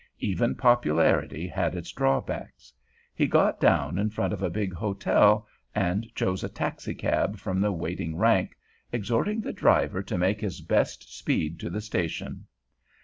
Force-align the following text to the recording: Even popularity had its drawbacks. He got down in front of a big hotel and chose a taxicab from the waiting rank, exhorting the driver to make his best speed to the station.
Even 0.17 0.55
popularity 0.55 1.47
had 1.47 1.75
its 1.75 1.91
drawbacks. 1.91 2.73
He 3.13 3.27
got 3.27 3.59
down 3.59 3.99
in 3.99 4.09
front 4.09 4.33
of 4.33 4.41
a 4.41 4.49
big 4.49 4.73
hotel 4.73 5.45
and 5.75 6.07
chose 6.15 6.43
a 6.43 6.49
taxicab 6.49 7.37
from 7.37 7.61
the 7.61 7.71
waiting 7.71 8.17
rank, 8.17 8.57
exhorting 8.91 9.41
the 9.41 9.53
driver 9.53 10.01
to 10.01 10.17
make 10.17 10.41
his 10.41 10.59
best 10.59 11.15
speed 11.15 11.59
to 11.59 11.69
the 11.69 11.81
station. 11.81 12.47